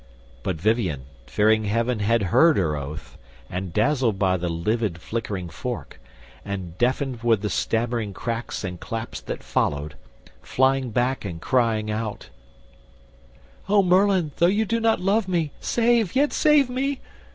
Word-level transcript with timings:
But 0.41 0.55
Vivien, 0.55 1.03
fearing 1.27 1.65
heaven 1.65 1.99
had 1.99 2.23
heard 2.33 2.57
her 2.57 2.75
oath, 2.75 3.19
And 3.51 3.71
dazzled 3.71 4.17
by 4.17 4.35
the 4.35 4.49
livid 4.49 4.99
flickering 4.99 5.47
fork, 5.47 6.01
And 6.43 6.75
deafened 6.79 7.21
with 7.21 7.43
the 7.43 7.51
stammering 7.51 8.11
cracks 8.11 8.63
and 8.63 8.79
claps 8.79 9.21
That 9.21 9.43
followed, 9.43 9.93
flying 10.41 10.89
back 10.89 11.23
and 11.23 11.39
crying 11.39 11.91
out, 11.91 12.29
"O 13.69 13.83
Merlin, 13.83 14.31
though 14.37 14.47
you 14.47 14.65
do 14.65 14.79
not 14.79 14.99
love 14.99 15.27
me, 15.27 15.51
save, 15.59 16.15
Yet 16.15 16.33
save 16.33 16.67
me!" 16.67 16.99